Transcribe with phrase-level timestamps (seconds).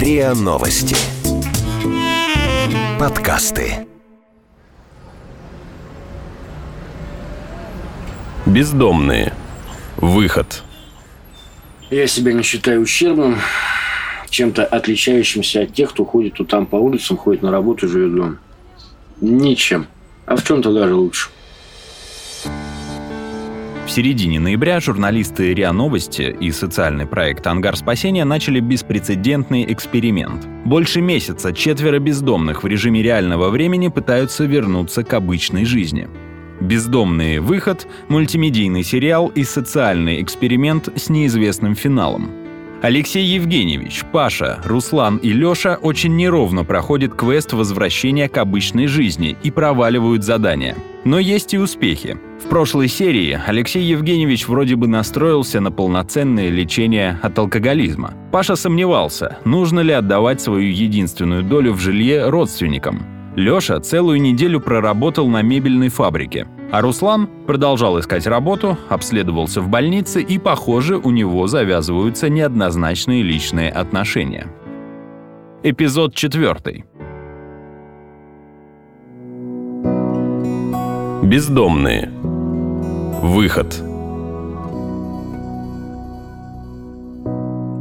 [0.00, 0.96] РИА Новости.
[2.98, 3.86] Подкасты.
[8.46, 9.34] Бездомные.
[9.98, 10.62] Выход.
[11.90, 13.40] Я себя не считаю ущербным,
[14.30, 18.38] чем-то отличающимся от тех, кто ходит тут там по улицам, ходит на работу, живет дома.
[19.20, 19.86] Ничем.
[20.24, 21.28] А в чем-то даже лучше.
[23.90, 30.46] В середине ноября журналисты РИА Новости и социальный проект «Ангар спасения» начали беспрецедентный эксперимент.
[30.64, 36.08] Больше месяца четверо бездомных в режиме реального времени пытаются вернуться к обычной жизни.
[36.60, 37.40] «Бездомные.
[37.40, 42.30] Выход»— мультимедийный сериал и социальный эксперимент с неизвестным финалом.
[42.82, 49.50] Алексей Евгеньевич, Паша, Руслан и Лёша очень неровно проходят квест возвращения к обычной жизни и
[49.50, 50.76] проваливают задания.
[51.04, 52.16] Но есть и успехи.
[52.42, 58.14] В прошлой серии Алексей Евгеньевич вроде бы настроился на полноценное лечение от алкоголизма.
[58.32, 63.02] Паша сомневался, нужно ли отдавать свою единственную долю в жилье родственникам.
[63.36, 66.46] Лёша целую неделю проработал на мебельной фабрике.
[66.72, 73.70] А Руслан продолжал искать работу, обследовался в больнице и, похоже, у него завязываются неоднозначные личные
[73.70, 74.46] отношения.
[75.64, 76.84] Эпизод четвертый.
[81.24, 82.10] Бездомные.
[83.20, 83.82] Выход.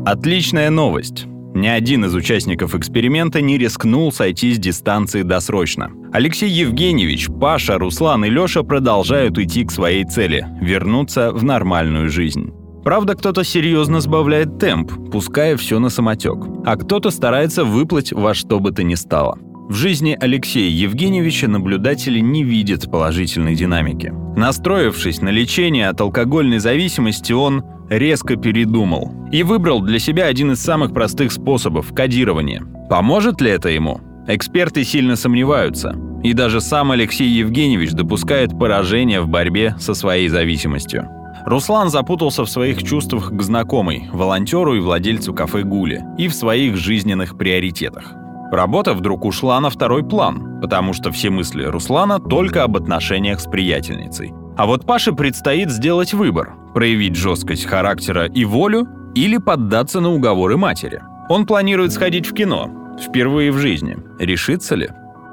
[0.06, 1.29] Отличная новость.
[1.54, 5.90] Ни один из участников эксперимента не рискнул сойти с дистанции досрочно.
[6.14, 12.52] Алексей Евгеньевич, Паша, Руслан и Леша продолжают идти к своей цели– вернуться в нормальную жизнь.
[12.84, 18.60] Правда, кто-то серьезно сбавляет темп, пуская все на самотек, а кто-то старается выплыть во что
[18.60, 19.38] бы то ни стало.
[19.70, 24.12] В жизни Алексея Евгеньевича наблюдатели не видят положительной динамики.
[24.36, 30.60] Настроившись на лечение от алкогольной зависимости, он резко передумал и выбрал для себя один из
[30.60, 32.64] самых простых способов– кодирование.
[32.90, 34.02] Поможет ли это ему?
[34.28, 35.96] Эксперты сильно сомневаются.
[36.24, 41.08] И даже сам Алексей Евгеньевич допускает поражение в борьбе со своей зависимостью.
[41.46, 46.76] Руслан запутался в своих чувствах к знакомой, волонтеру и владельцу кафе «Гули» и в своих
[46.76, 48.16] жизненных приоритетах.
[48.52, 53.46] Работа вдруг ушла на второй план, потому что все мысли Руслана только об отношениях с
[53.46, 54.34] приятельницей.
[54.58, 60.58] А вот Паше предстоит сделать выбор– проявить жесткость характера и волю или поддаться на уговоры
[60.58, 61.02] матери.
[61.30, 63.98] Он планирует сходить в кино, впервые в жизни.
[64.20, 64.90] Решится ли?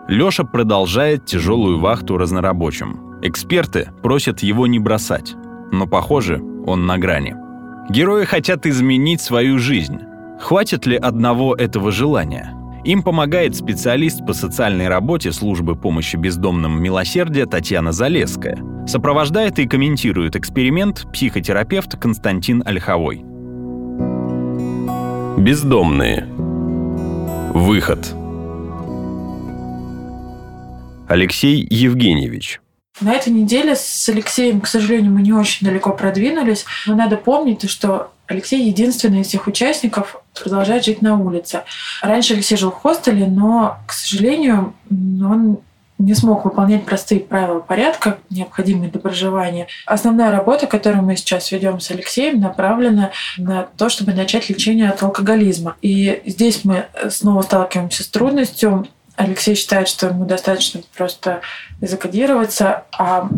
[0.09, 3.19] Лёша продолжает тяжелую вахту разнорабочим.
[3.23, 5.35] Эксперты просят его не бросать,
[5.73, 7.35] но, похоже, он на грани.
[7.89, 10.01] Герои хотят изменить свою жизнь.
[10.41, 12.53] Хватит ли одного этого желания?
[12.87, 18.61] Им помогает специалист по социальной работе службы помощи бездомным «Милосердие» Татьяна Залеская.
[18.87, 23.25] Сопровождает и комментирует эксперимент психотерапевт Константин Ольховой.
[25.37, 26.29] Бездомные.
[27.53, 28.15] Выход.
[31.09, 32.61] Алексей Евгеньевич.
[33.01, 36.65] На этой неделе с Алексеем, к сожалению, мы не очень далеко продвинулись.
[36.87, 41.63] Но надо помнить, что Алексей единственный из всех участников продолжает жить на улице.
[42.03, 45.59] Раньше Алексей жил в хостеле, но, к сожалению, он
[45.99, 49.67] не смог выполнять простые правила порядка, необходимые для проживания.
[49.87, 55.03] Основная работа, которую мы сейчас ведем с Алексеем, направлена на то, чтобы начать лечение от
[55.03, 55.77] алкоголизма.
[55.81, 58.87] И здесь мы снова сталкиваемся с трудностью.
[59.17, 61.41] Алексей считает, что ему достаточно просто
[61.81, 63.31] закодироваться, а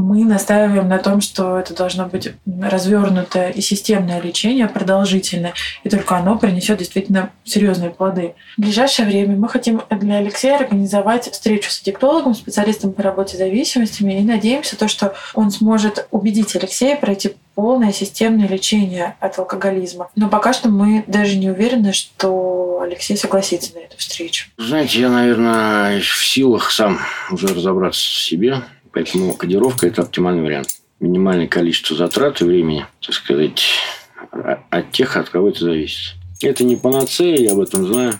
[0.00, 6.16] мы настаиваем на том, что это должно быть развернутое и системное лечение, продолжительное, и только
[6.16, 8.34] оно принесет действительно серьезные плоды.
[8.56, 13.38] В ближайшее время мы хотим для Алексея организовать встречу с аддиктологом, специалистом по работе с
[13.38, 20.08] зависимостями, и надеемся, то, что он сможет убедить Алексея пройти полное системное лечение от алкоголизма.
[20.16, 24.46] Но пока что мы даже не уверены, что Алексей согласится на эту встречу.
[24.56, 26.98] Знаете, я, наверное, в силах сам
[27.30, 28.62] уже разобраться в себе,
[28.92, 30.68] Поэтому кодировка– это оптимальный вариант.
[30.98, 33.62] Минимальное количество затрат и времени, так сказать,
[34.70, 36.14] от тех, от кого это зависит.
[36.42, 38.14] Это не панацея, я об этом знаю.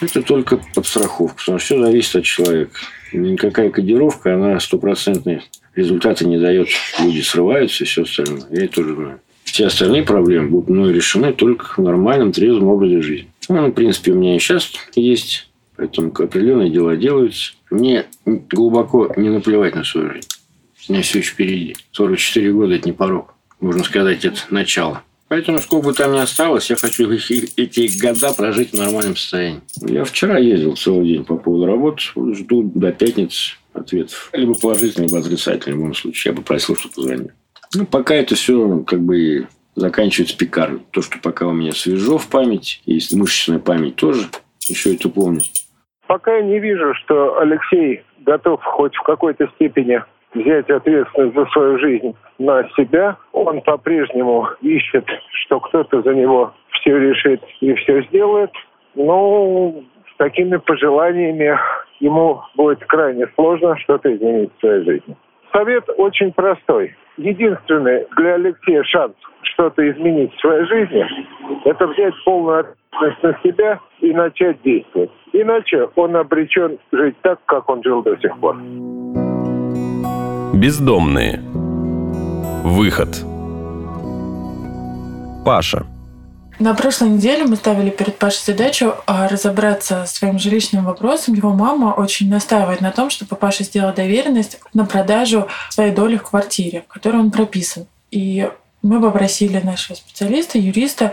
[0.00, 2.78] Это только подстраховка, потому что все зависит от человека.
[3.12, 5.42] Никакая кодировка, она стопроцентные
[5.74, 6.68] результаты не дает.
[7.00, 8.46] Люди срываются и все остальное.
[8.50, 9.20] Я это тоже знаю.
[9.44, 13.28] Все остальные проблемы будут мной решены только в нормальном, трезвом образе жизни.
[13.48, 17.52] Ну, в принципе, у меня и сейчас есть Поэтому определенные дела делаются.
[17.70, 20.28] Мне глубоко не наплевать на свою жизнь.
[20.88, 21.76] У меня все еще впереди.
[21.92, 23.34] 44 года– это не порог.
[23.60, 25.02] Можно сказать, это начало.
[25.28, 29.60] Поэтому, сколько бы там ни осталось, я хочу эти года прожить в нормальном состоянии.
[29.82, 32.02] Я вчера ездил целый день по поводу работы.
[32.34, 34.30] Жду до пятницы ответов.
[34.32, 35.76] Либо положительный, либо отрицательный.
[35.76, 37.34] В любом случае, я бы просил, чтобы позвонили.
[37.74, 39.46] Ну, пока это все как бы
[39.76, 40.80] заканчивается пекарней.
[40.90, 44.28] То, что пока у меня свежо в память, и мышечная память тоже,
[44.66, 45.42] еще это помню.
[46.18, 50.02] Пока я не вижу, что Алексей готов хоть в какой-то степени
[50.34, 53.16] взять ответственность за свою жизнь на себя.
[53.30, 55.06] Он по-прежнему ищет,
[55.44, 58.50] что кто-то за него все решит и все сделает.
[58.96, 59.74] Но
[60.12, 61.56] с такими пожеланиями
[62.00, 65.16] ему будет крайне сложно что-то изменить в своей жизни.
[65.52, 66.96] Совет очень простой.
[67.18, 71.04] Единственный для Алексея шанс что-то изменить в своей жизни–
[71.64, 75.10] это взять полную ответственность на себя и начать действовать.
[75.32, 78.56] Иначе он обречен жить так, как он жил до сих пор.
[80.54, 81.40] Бездомные.
[82.64, 83.08] Выход.
[85.44, 85.84] Паша.
[86.58, 91.34] На прошлой неделе мы ставили перед Пашей задачу а, разобраться с своим жилищным вопросом.
[91.34, 96.24] Его мама очень настаивает на том, чтобы Паша сделал доверенность на продажу своей доли в
[96.24, 97.86] квартире, в которой он прописан.
[98.10, 98.50] И
[98.82, 101.12] мы попросили нашего специалиста, юриста,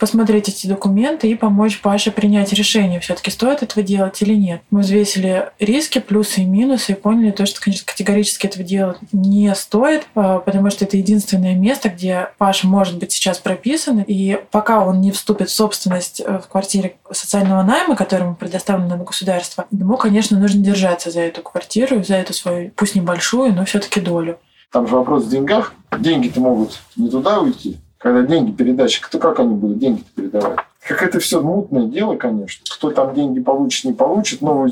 [0.00, 4.62] посмотреть эти документы и помочь Паше принять решение, все-таки стоит этого делать или нет.
[4.70, 9.54] Мы взвесили риски, плюсы и минусы и поняли то, что, конечно, категорически этого делать не
[9.54, 14.00] стоит, а, потому что это единственное место, где Паша может быть сейчас прописан.
[14.00, 18.88] И пока он не вступит в собственность э, в квартире социального найма, который ему предоставлен
[18.88, 23.66] на государство, ему, конечно, нужно держаться за эту квартиру, за эту свою, пусть небольшую, но
[23.66, 24.38] все-таки долю.
[24.72, 25.74] Там же вопрос в деньгах.
[25.98, 30.58] Деньги-то могут не туда уйти, когда деньги передачи, кто как они будут деньги передавать?
[30.88, 32.64] Как это все мутное дело, конечно.
[32.74, 34.40] Кто там деньги получит, не получит.
[34.40, 34.66] Но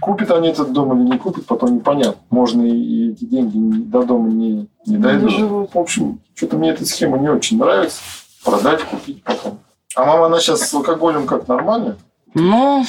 [0.00, 2.20] купят они этот дом или не купят, потом непонятно.
[2.30, 5.72] Можно и эти деньги до дома не, не дойдут.
[5.72, 8.00] В общем, что-то мне эта схема не очень нравится.
[8.44, 9.60] Продать, купить потом.
[9.94, 11.96] А мама, она сейчас с алкоголем как нормально?
[12.34, 12.84] Ну,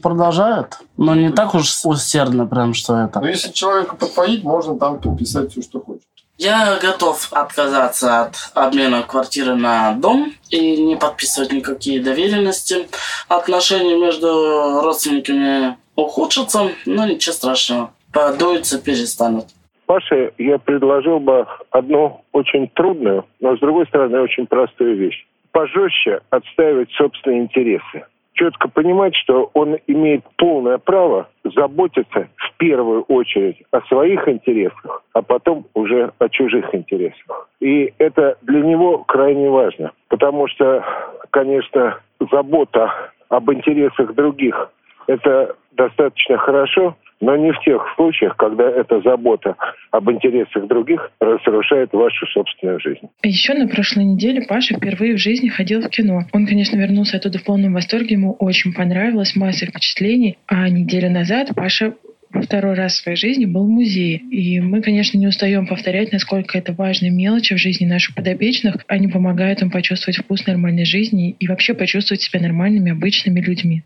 [0.00, 0.78] продолжает.
[0.96, 3.18] Но не так уж усердно прям, что это.
[3.18, 6.04] Но если человека подпоить, можно там подписать все, что хочет.
[6.38, 12.88] Я готов отказаться от обмена квартиры на дом и не подписывать никакие доверенности.
[13.28, 17.92] Отношения между родственниками ухудшатся, но ничего страшного.
[18.12, 19.46] Подуются, перестанут.
[19.86, 25.26] Паше я предложил бы одну очень трудную, но с другой стороны очень простую вещь.
[25.52, 28.04] Пожестче отстаивать собственные интересы
[28.36, 35.22] четко понимать, что он имеет полное право заботиться в первую очередь о своих интересах, а
[35.22, 37.48] потом уже о чужих интересах.
[37.60, 40.84] И это для него крайне важно, потому что,
[41.30, 41.98] конечно,
[42.30, 42.92] забота
[43.28, 44.70] об интересах других–
[45.06, 49.56] это достаточно хорошо, но не в тех случаях, когда эта забота
[49.90, 53.08] об интересах других разрушает вашу собственную жизнь.
[53.22, 56.22] Еще на прошлой неделе Паша впервые в жизни ходил в кино.
[56.32, 60.38] Он, конечно, вернулся оттуда в полном восторге, ему очень понравилось, масса впечатлений.
[60.46, 61.94] А неделю назад Паша
[62.32, 64.18] во второй раз в своей жизни был в музее.
[64.18, 68.84] И мы, конечно, не устаем повторять, насколько это важные мелочи в жизни наших подопечных.
[68.88, 73.84] Они помогают им почувствовать вкус нормальной жизни и вообще почувствовать себя нормальными, обычными людьми.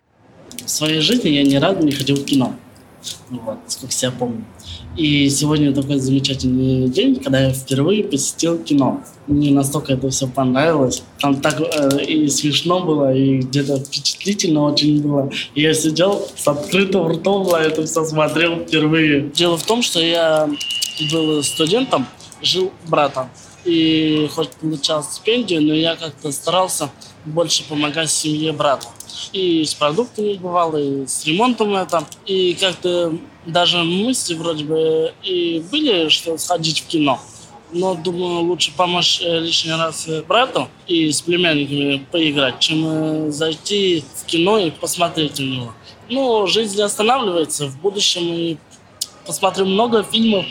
[0.64, 2.54] В своей жизни я ни разу не ходил в кино.
[3.30, 4.44] Вот, сколько себя помню.
[4.96, 9.02] И сегодня такой замечательный день, когда я впервые посетил кино.
[9.26, 11.02] Мне настолько это все понравилось.
[11.20, 15.30] Там так э, и смешно было, и где-то впечатлительно очень было.
[15.54, 19.30] И я сидел с открытым ртом, на это все смотрел впервые.
[19.34, 20.50] Дело в том, что я
[21.12, 22.06] был студентом,
[22.42, 23.28] жил братом.
[23.64, 26.90] И хоть получал стипендию, но я как-то старался
[27.24, 28.86] больше помогать семье брата.
[29.32, 32.04] И с продуктами бывало, и с ремонтом это.
[32.26, 33.12] И как-то
[33.46, 37.20] даже мысли вроде бы и были, что сходить в кино.
[37.72, 43.30] Но думаю, лучше помочь э, лишний раз э, брату и с племянниками поиграть, чем э,
[43.30, 45.72] зайти в кино и посмотреть на него.
[46.08, 47.66] Ну, жизнь не останавливается.
[47.66, 48.58] В будущем мы
[49.24, 50.46] посмотрим много фильмов.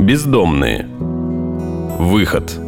[0.00, 0.86] Бездомные.
[1.98, 2.67] Выход.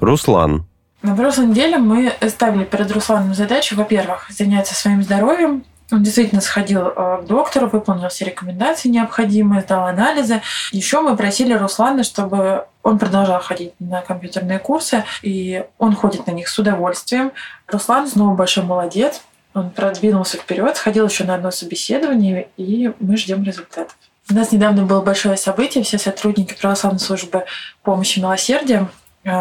[0.00, 0.66] Руслан.
[1.02, 5.64] На прошлой неделе мы ставили перед Русланом задачу, во-первых, заняться своим здоровьем.
[5.90, 10.42] Он действительно сходил э, к доктору, выполнил все рекомендации необходимые, сдал анализы.
[10.72, 16.32] Еще мы просили Руслана, чтобы он продолжал ходить на компьютерные курсы, и он ходит на
[16.32, 17.32] них с удовольствием.
[17.68, 19.22] Руслан снова большой молодец.
[19.54, 23.96] Он продвинулся вперед, сходил еще на одно собеседование, и мы ждем результатов.
[24.30, 25.82] У нас недавно было большое событие.
[25.84, 27.44] Все сотрудники православной службы
[27.82, 28.88] помощи милосердия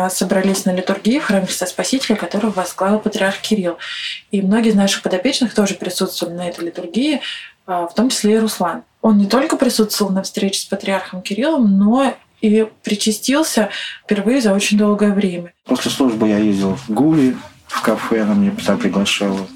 [0.09, 3.77] собрались на литургии в храме Христа Спасителя, которую возглавил патриарх Кирилл.
[4.31, 7.19] И многие из наших подопечных тоже присутствовали на этой литургии, э,
[7.67, 8.83] в том числе и Руслан.
[9.01, 13.69] Он не только присутствовал на встрече с патриархом Кириллом, но и причастился
[14.03, 15.53] впервые за очень долгое время.
[15.65, 19.47] После службы я ездил в Гули, в кафе, она меня туда приглашала.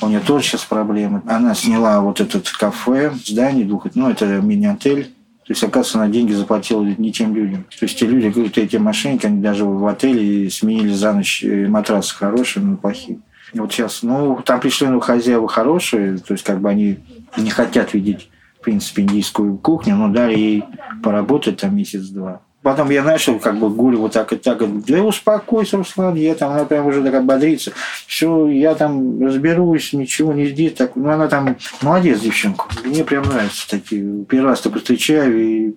[0.00, 1.22] У нее тоже сейчас проблемы.
[1.26, 5.12] Она сняла вот этот кафе, здание двух, ну, это мини-отель
[5.46, 7.64] То есть, оказывается, она деньги заплатила не тем людям.
[7.78, 11.68] То есть, те люди, вот эти мошенники, они даже в отеле сменили за ночь э,
[11.68, 13.18] матрасы хорошие на плохие.
[13.52, 16.98] И вот сейчас, ну, там пришли ну, хозяева хорошие, то есть, как бы они
[17.36, 20.64] не хотят видеть, в принципе, индийскую кухню, но дали ей
[21.02, 22.40] поработать там месяц-два.
[22.64, 24.58] Потом я начал как бы гулю вот так и так.
[24.86, 27.72] Да успокойся, Руслан, я там, она прям уже так ободрится.
[28.06, 30.72] Все, я там разберусь, ничего не здесь.
[30.72, 32.64] Так, ну, она там молодец, девчонка.
[32.82, 34.24] Мне прям нравятся такие.
[34.24, 35.74] Первый раз только встречаю и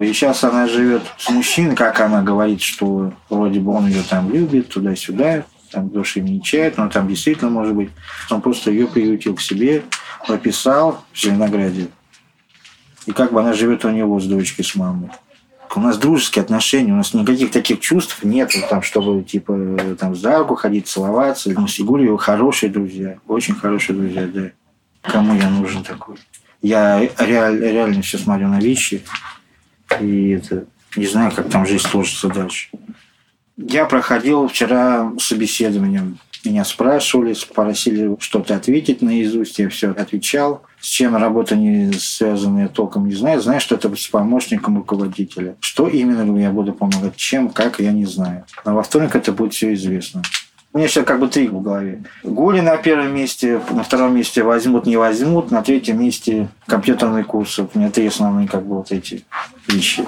[0.00, 4.32] и сейчас она живет с мужчиной, как она говорит, что вроде бы он ее там
[4.32, 7.90] любит, туда-сюда, там души не чает, но там действительно может быть.
[8.28, 9.84] Он просто ее приютил к себе,
[10.26, 11.86] прописал в Зеленограде
[13.06, 15.10] и как бы она живет у него с дочкой, с мамой.
[15.74, 20.38] У нас дружеские отношения, у нас никаких таких чувств нет, там, чтобы типа там за
[20.38, 21.50] руку ходить, целоваться.
[21.56, 24.50] Мы с Егорью хорошие друзья, очень хорошие друзья, да.
[25.00, 26.16] Кому я нужен такой?
[26.60, 29.02] Я реаль, реально все смотрю на вещи,
[29.98, 30.66] и это
[30.96, 32.68] не знаю, как там жизнь сложится дальше.
[33.56, 36.16] Я проходил вчера собеседование.
[36.44, 40.62] Меня спрашивали, просили что-то ответить наизусть, я все отвечал.
[40.80, 43.40] С чем работа не связана, я толком не знаю.
[43.40, 45.56] Знаю, что это с помощником руководителя.
[45.60, 48.44] Что именно я буду помогать, чем, как, я не знаю.
[48.64, 50.22] Но во вторник это будет все известно.
[50.74, 52.02] У меня сейчас как бы три в голове.
[52.24, 57.68] Гули на первом месте, на втором месте возьмут, не возьмут, на третьем месте компьютерные курсы.
[57.72, 59.24] У меня три основные как бы вот эти
[59.68, 60.04] вещи.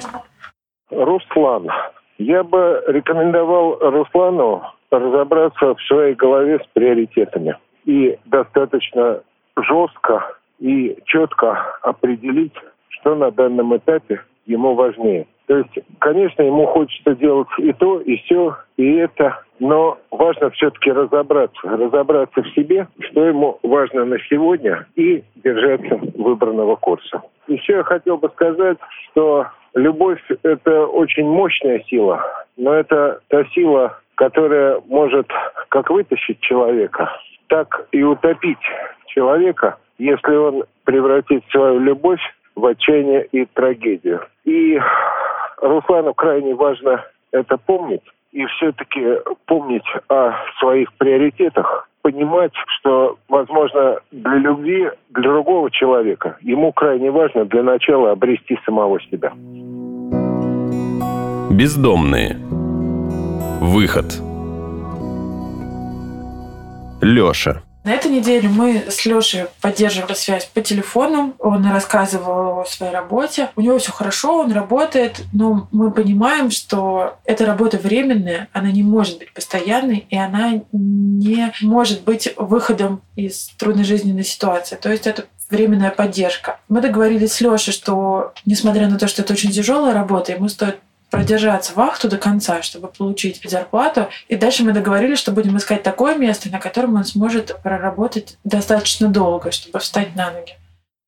[0.90, 1.68] Руслан.
[2.16, 4.62] Я бы рекомендовал Руслану
[4.98, 9.20] разобраться в своей голове с приоритетами и достаточно
[9.56, 12.54] жестко и четко определить,
[12.88, 15.26] что на данном этапе ему важнее.
[15.46, 20.90] То есть, конечно, ему хочется делать и то, и все, и это, но важно все-таки
[20.90, 27.22] разобраться, разобраться в себе, что ему важно на сегодня, и держаться выбранного курса.
[27.46, 28.78] Еще я хотел бы сказать,
[29.10, 32.24] что любовь– это очень мощная сила,
[32.56, 35.28] но это та сила, которая может
[35.68, 37.10] как вытащить человека,
[37.48, 38.58] так и утопить
[39.06, 42.20] человека, если он превратит свою любовь
[42.54, 44.20] в отчаяние и трагедию.
[44.44, 44.80] И
[45.60, 48.02] Руслану крайне важно это помнить
[48.32, 49.00] и все-таки
[49.46, 57.44] помнить о своих приоритетах, понимать, что, возможно, для любви для другого человека ему крайне важно
[57.44, 59.32] для начала обрести самого себя.
[61.50, 62.36] Бездомные.
[63.60, 64.06] Выход.
[67.00, 67.62] Лёша.
[67.84, 71.34] На этой неделе мы с Лешей поддерживали связь по телефону.
[71.38, 73.50] Он рассказывал о своей работе.
[73.56, 78.82] У него все хорошо, он работает, но мы понимаем, что эта работа временная, она не
[78.82, 84.76] может быть постоянной, и она не может быть выходом из трудной жизненной ситуации.
[84.76, 86.58] То есть это временная поддержка.
[86.68, 90.78] Мы договорились с Лешей, что несмотря на то, что это очень тяжелая работа, ему стоит
[91.14, 94.08] продержаться вахту до конца, чтобы получить зарплату.
[94.28, 99.12] И дальше мы договорились, что будем искать такое место, на котором он сможет проработать достаточно
[99.12, 100.52] долго, чтобы встать на ноги.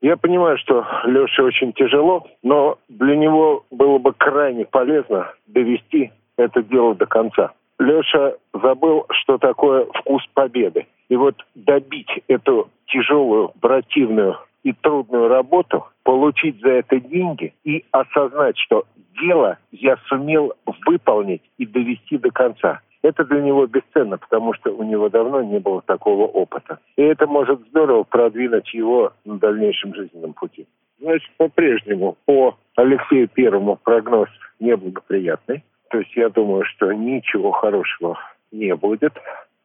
[0.00, 6.62] Я понимаю, что Леше очень тяжело, но для него было бы крайне полезно довести это
[6.62, 7.52] дело до конца.
[7.78, 10.86] Леша забыл, что такое вкус победы.
[11.08, 18.56] И вот добить эту тяжелую, противную и трудную работу, получить за это деньги и осознать,
[18.58, 18.84] что
[19.20, 20.52] дело я сумел
[20.86, 22.80] выполнить и довести до конца.
[23.02, 26.80] Это для него бесценно, потому что у него давно не было такого опыта.
[26.96, 30.66] И это может здорово продвинуть его на дальнейшем жизненном пути.
[30.98, 35.62] Значит, по-прежнему по Алексею Первому прогноз неблагоприятный.
[35.90, 38.18] То есть я думаю, что ничего хорошего
[38.50, 39.12] не будет.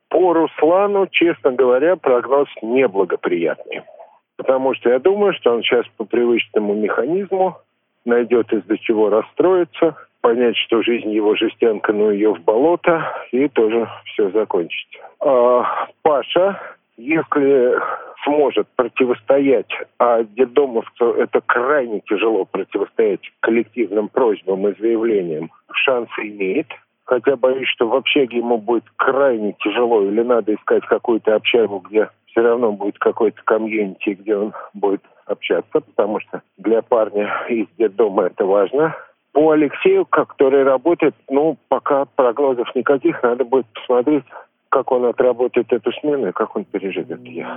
[0.10, 3.82] По Руслану, честно говоря, прогноз неблагоприятный.
[4.36, 7.58] Потому что я думаю, что он сейчас по привычному механизму
[8.06, 13.88] найдет из-за чего расстроиться, понять, что жизнь его жестянка, но ее в болото, и тоже
[14.06, 15.00] все закончится.
[15.20, 16.60] А Паша,
[16.98, 17.80] если
[18.24, 26.68] сможет противостоять, а детдомовцу это крайне тяжело противостоять коллективным просьбам и заявлениям, шансы имеет.
[27.06, 32.10] Хотя боюсь, что в общаге ему будет крайне тяжело, или надо искать какую-то общагу, где
[32.32, 38.24] все равно будет какой-то комьюнити, где он будет общаться, потому что для парня из детдома
[38.24, 38.96] это важно.
[39.34, 44.26] По Алексею, который работает, ну, пока прогнозов никаких, надо будет посмотреть,
[44.70, 47.48] как он отработает эту смену и как он переживет ее.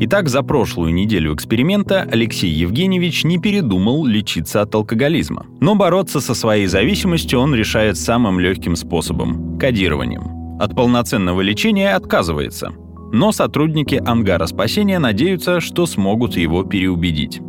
[0.00, 5.46] Итак, за прошлую неделю эксперимента Алексей Евгеньевич не передумал лечиться от алкоголизма.
[5.60, 10.60] Но бороться со своей зависимостью он решает самым легким способом– кодированием.
[10.60, 12.72] От полноценного лечения отказывается–
[13.12, 17.40] но сотрудники ангара спасения надеются, что смогут его переубедить.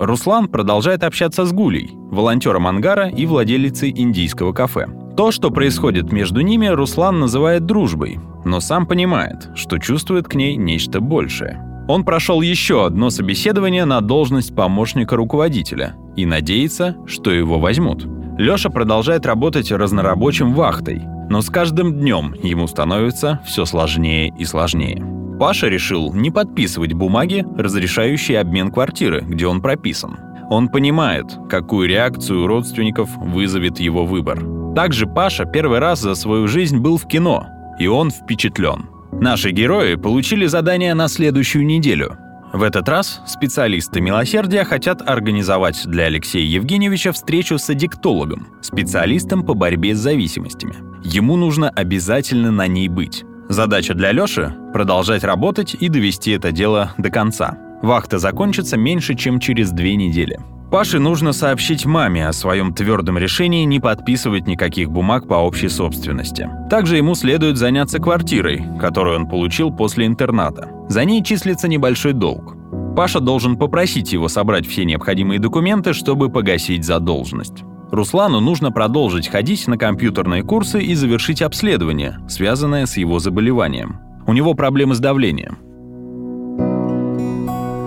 [0.00, 4.86] Руслан продолжает общаться с Гулей, волонтером ангара и владелицей индийского кафе.
[5.16, 10.56] То, что происходит между ними, Руслан называет дружбой, но сам понимает, что чувствует к ней
[10.56, 11.60] нечто большее.
[11.86, 18.06] Он прошел еще одно собеседование на должность помощника руководителя и надеется, что его возьмут.
[18.36, 25.04] Леша продолжает работать разнорабочим вахтой, но с каждым днем ему становится все сложнее и сложнее.
[25.38, 30.18] Паша решил не подписывать бумаги, разрешающие обмен квартиры, где он прописан.
[30.50, 34.40] Он понимает, какую реакцию родственников вызовет его выбор.
[34.74, 37.46] Также Паша первый раз за свою жизнь был в кино,
[37.78, 38.86] и он впечатлен.
[39.12, 42.18] Наши герои получили задание на следующую неделю.
[42.54, 49.54] В этот раз специалисты милосердия хотят организовать для Алексея Евгеньевича встречу с аддиктологом, специалистом по
[49.54, 50.76] борьбе с зависимостями.
[51.02, 53.24] Ему нужно обязательно на ней быть.
[53.48, 57.58] Задача для Лёши— продолжать работать и довести это дело до конца.
[57.82, 60.38] Вахта закончится меньше, чем через две недели.
[60.70, 66.50] Паше нужно сообщить маме о своем твердом решении не подписывать никаких бумаг по общей собственности.
[66.68, 70.70] Также ему следует заняться квартирой, которую он получил после интерната.
[70.88, 72.56] За ней числится небольшой долг.
[72.96, 77.64] Паша должен попросить его собрать все необходимые документы, чтобы погасить задолженность.
[77.90, 84.00] Руслану нужно продолжить ходить на компьютерные курсы и завершить обследование, связанное с его заболеванием.
[84.26, 85.58] У него проблемы с давлением.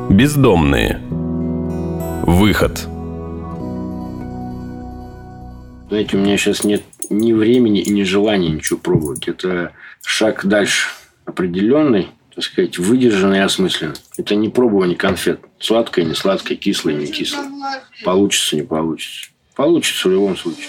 [0.10, 1.02] Бездомные.
[2.26, 2.88] Выход.
[5.90, 9.28] Знаете, у меня сейчас нет ни времени и ни желания ничего пробовать.
[9.28, 9.72] Это
[10.04, 10.90] шаг дальше
[11.26, 13.96] определенный, так сказать, выдержанный и осмысленный.
[14.18, 15.42] Это не пробование конфет.
[15.60, 17.50] Сладкое, не сладкое, кислое, не кислое.
[18.04, 19.30] Получится, не получится.
[19.56, 20.68] Получится в любом случае.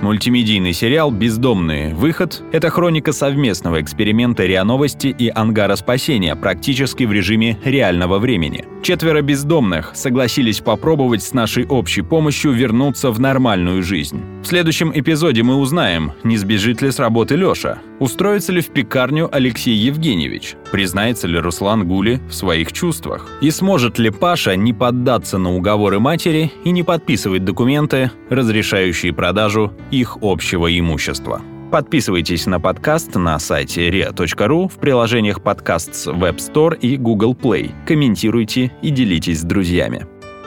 [0.00, 1.92] Мультимедийный сериал «Бездомные.
[1.92, 8.64] Выход»— это хроника совместного эксперимента РИА Новости и Ангара Спасения практически в режиме реального времени.
[8.80, 14.22] Четверо бездомных согласились попробовать с нашей общей помощью вернуться в нормальную жизнь.
[14.42, 19.28] В следующем эпизоде мы узнаем, не сбежит ли с работы Лёша, устроится ли в пекарню
[19.30, 25.38] Алексей Евгеньевич, признается ли Руслан Гули в своих чувствах, и сможет ли Паша не поддаться
[25.38, 31.42] на уговоры матери и не подписывать документы, разрешающие продажу их общего имущества.
[31.70, 37.72] Подписывайтесь на подкаст на сайте ria.ru в приложениях подкаст с Web Store и Google Play.
[37.86, 40.06] Комментируйте и делитесь с друзьями.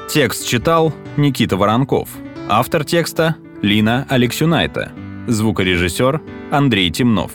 [0.09, 2.09] Текст читал Никита Воронков.
[2.49, 4.91] Автор текста– Лина Алексюнайта.
[5.27, 7.31] Звукорежиссер– Андрей Темнов.